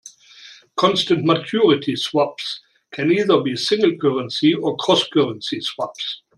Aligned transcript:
Constant 0.77 1.23
maturity 1.23 1.95
swaps 1.95 2.61
can 2.89 3.11
either 3.11 3.39
be 3.39 3.55
single 3.55 3.95
currency 3.97 4.51
or 4.51 4.75
cross 4.77 5.07
currency 5.07 5.61
swaps. 5.61 6.23